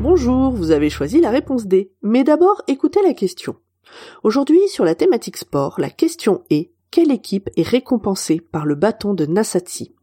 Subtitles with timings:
[0.00, 1.92] Bonjour, vous avez choisi la réponse D.
[2.02, 3.56] Mais d'abord, écoutez la question.
[4.24, 9.14] Aujourd'hui, sur la thématique sport, la question est quelle équipe est récompensée par le bâton
[9.14, 9.94] de Nassatsi?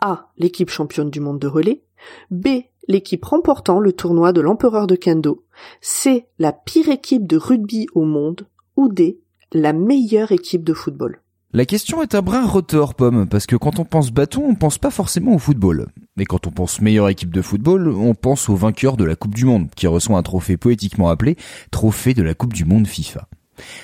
[0.00, 0.30] A.
[0.36, 1.82] L'équipe championne du monde de relais.
[2.30, 2.48] B.
[2.88, 5.44] L'équipe remportant le tournoi de l'empereur de Kendo.
[5.80, 6.26] C.
[6.38, 8.46] La pire équipe de rugby au monde.
[8.76, 9.20] Ou D.
[9.52, 11.20] La meilleure équipe de football.
[11.52, 14.78] La question est un brin rotor, Pomme, parce que quand on pense bâton, on pense
[14.78, 15.88] pas forcément au football.
[16.16, 19.34] Mais quand on pense meilleure équipe de football, on pense au vainqueur de la Coupe
[19.34, 21.36] du Monde, qui reçoit un trophée poétiquement appelé
[21.72, 23.26] Trophée de la Coupe du Monde FIFA.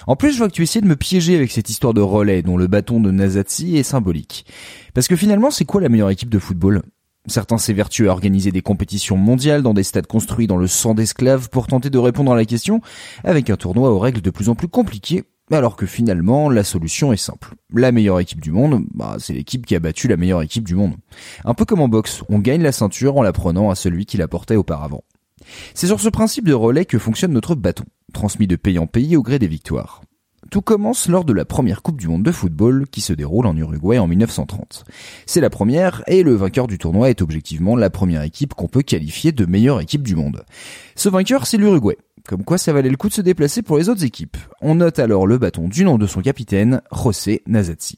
[0.07, 2.43] En plus, je vois que tu essaies de me piéger avec cette histoire de relais
[2.43, 4.47] dont le bâton de Nazatsi est symbolique.
[4.95, 6.83] Parce que finalement, c'est quoi la meilleure équipe de football?
[7.27, 11.49] Certains s'évertuent à organiser des compétitions mondiales dans des stades construits dans le sang d'esclaves
[11.51, 12.81] pour tenter de répondre à la question
[13.25, 17.13] avec un tournoi aux règles de plus en plus compliquées alors que finalement, la solution
[17.13, 17.55] est simple.
[17.73, 20.75] La meilleure équipe du monde, bah, c'est l'équipe qui a battu la meilleure équipe du
[20.75, 20.95] monde.
[21.45, 24.17] Un peu comme en boxe, on gagne la ceinture en la prenant à celui qui
[24.17, 25.05] la portait auparavant.
[25.75, 29.17] C'est sur ce principe de relais que fonctionne notre bâton, transmis de pays en pays
[29.17, 30.01] au gré des victoires.
[30.51, 33.57] Tout commence lors de la première Coupe du Monde de football qui se déroule en
[33.57, 34.85] Uruguay en 1930.
[35.27, 38.83] C'est la première et le vainqueur du tournoi est objectivement la première équipe qu'on peut
[38.83, 40.45] qualifier de meilleure équipe du monde.
[40.95, 41.97] Ce vainqueur, c'est l'Uruguay.
[42.29, 44.37] Comme quoi ça valait le coup de se déplacer pour les autres équipes.
[44.61, 47.97] On note alors le bâton du nom de son capitaine, José Nazatsi.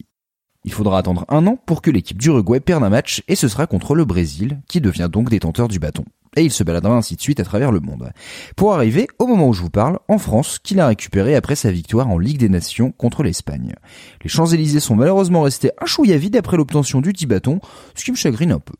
[0.64, 3.66] Il faudra attendre un an pour que l'équipe d'Uruguay perde un match et ce sera
[3.66, 6.04] contre le Brésil qui devient donc détenteur du bâton.
[6.36, 8.12] Et il se baladera ainsi de suite à travers le monde.
[8.56, 11.70] Pour arriver, au moment où je vous parle, en France, qu'il a récupéré après sa
[11.70, 13.74] victoire en Ligue des Nations contre l'Espagne.
[14.22, 17.60] Les Champs-Élysées sont malheureusement restés un chouïa vide après l'obtention du dit bâton,
[17.94, 18.74] ce qui me chagrine un peu.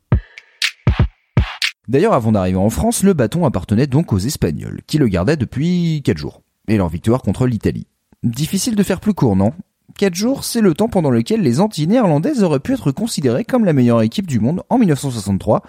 [1.87, 6.03] D'ailleurs, avant d'arriver en France, le bâton appartenait donc aux Espagnols, qui le gardaient depuis
[6.05, 7.87] 4 jours, et leur victoire contre l'Italie.
[8.21, 9.53] Difficile de faire plus court, non?
[9.97, 13.65] 4 jours, c'est le temps pendant lequel les Antilles néerlandaises auraient pu être considérées comme
[13.65, 15.63] la meilleure équipe du monde en 1963,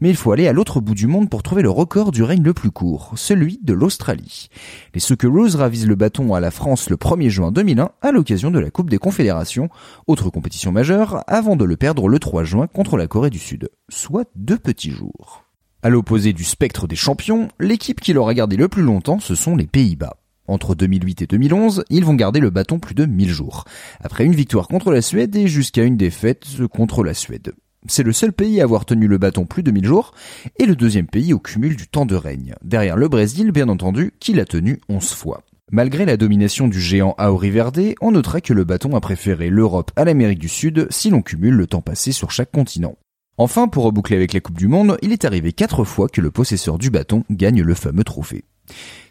[0.00, 2.42] mais il faut aller à l'autre bout du monde pour trouver le record du règne
[2.42, 4.48] le plus court, celui de l'Australie.
[4.94, 8.58] Les Socceroos ravisent le bâton à la France le 1er juin 2001 à l'occasion de
[8.58, 9.68] la Coupe des Confédérations,
[10.06, 13.68] autre compétition majeure, avant de le perdre le 3 juin contre la Corée du Sud,
[13.88, 15.44] soit deux petits jours.
[15.82, 19.54] À l'opposé du spectre des champions, l'équipe qui l'aura gardé le plus longtemps, ce sont
[19.54, 20.16] les Pays-Bas.
[20.48, 23.64] Entre 2008 et 2011, ils vont garder le bâton plus de 1000 jours,
[24.00, 27.52] après une victoire contre la Suède et jusqu'à une défaite contre la Suède.
[27.88, 30.12] C'est le seul pays à avoir tenu le bâton plus de 1000 jours,
[30.58, 34.12] et le deuxième pays au cumul du temps de règne, derrière le Brésil bien entendu,
[34.18, 35.42] qui l'a tenu 11 fois.
[35.72, 39.90] Malgré la domination du géant Auri Verde, on notera que le bâton a préféré l'Europe
[39.96, 42.96] à l'Amérique du Sud si l'on cumule le temps passé sur chaque continent.
[43.36, 46.30] Enfin, pour reboucler avec la Coupe du Monde, il est arrivé quatre fois que le
[46.30, 48.44] possesseur du bâton gagne le fameux trophée.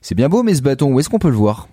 [0.02, 1.68] C'est bien beau, mais ce bâton, où est-ce qu'on peut le voir?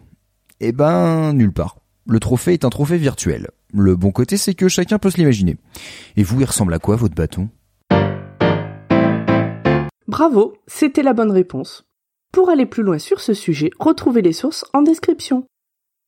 [0.60, 1.78] Eh ben, nulle part.
[2.06, 3.50] Le trophée est un trophée virtuel.
[3.72, 5.56] Le bon côté, c'est que chacun peut se l'imaginer.
[6.16, 7.48] Et vous, il ressemble à quoi votre bâton?
[10.08, 11.84] Bravo, c'était la bonne réponse.
[12.32, 15.46] Pour aller plus loin sur ce sujet, retrouvez les sources en description.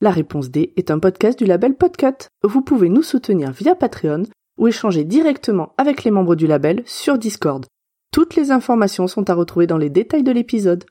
[0.00, 2.28] La réponse D est un podcast du label Podcut.
[2.42, 4.24] Vous pouvez nous soutenir via Patreon
[4.58, 7.64] ou échanger directement avec les membres du label sur Discord.
[8.10, 10.84] Toutes les informations sont à retrouver dans les détails de l'épisode.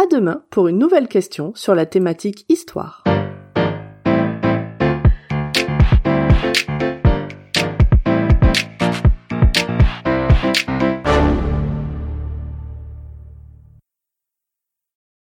[0.00, 3.04] À demain pour une nouvelle question sur la thématique histoire.